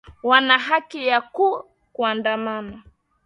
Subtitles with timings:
[0.29, 1.47] wanaa haki ya ku
[1.93, 2.77] kuandamana